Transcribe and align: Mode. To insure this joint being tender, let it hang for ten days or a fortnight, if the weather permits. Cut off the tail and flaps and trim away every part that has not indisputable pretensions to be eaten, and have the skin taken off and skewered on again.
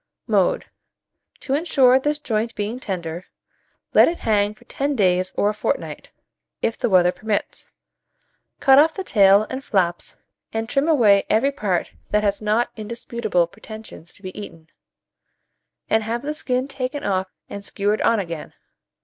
Mode. 0.25 0.65
To 1.41 1.53
insure 1.53 1.99
this 1.99 2.17
joint 2.17 2.55
being 2.55 2.79
tender, 2.79 3.27
let 3.93 4.07
it 4.07 4.21
hang 4.21 4.55
for 4.55 4.65
ten 4.65 4.95
days 4.95 5.31
or 5.37 5.47
a 5.49 5.53
fortnight, 5.53 6.09
if 6.59 6.75
the 6.75 6.89
weather 6.89 7.11
permits. 7.11 7.71
Cut 8.59 8.79
off 8.79 8.95
the 8.95 9.03
tail 9.03 9.45
and 9.51 9.63
flaps 9.63 10.17
and 10.51 10.67
trim 10.67 10.87
away 10.87 11.27
every 11.29 11.51
part 11.51 11.91
that 12.09 12.23
has 12.23 12.41
not 12.41 12.71
indisputable 12.75 13.45
pretensions 13.45 14.11
to 14.15 14.23
be 14.23 14.35
eaten, 14.35 14.71
and 15.87 16.01
have 16.01 16.23
the 16.23 16.33
skin 16.33 16.67
taken 16.67 17.03
off 17.03 17.27
and 17.47 17.63
skewered 17.63 18.01
on 18.01 18.19
again. 18.19 18.53